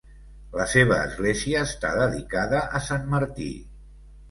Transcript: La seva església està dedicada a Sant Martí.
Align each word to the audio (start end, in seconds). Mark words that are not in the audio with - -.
La 0.59 0.65
seva 0.71 0.97
església 1.09 1.61
està 1.69 1.93
dedicada 1.99 2.65
a 2.81 2.85
Sant 2.89 3.09
Martí. 3.15 3.55